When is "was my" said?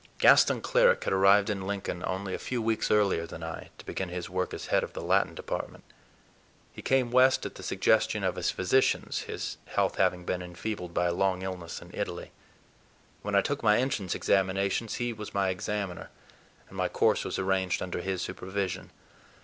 15.13-15.49